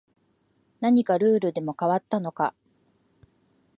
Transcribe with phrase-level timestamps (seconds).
[0.79, 2.55] 何かルールでも変わったのか